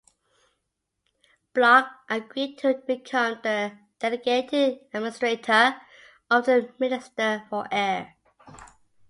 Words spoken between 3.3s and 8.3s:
the delegated administrator of the Minister for Air.